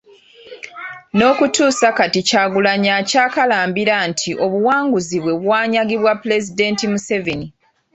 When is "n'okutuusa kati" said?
1.15-2.19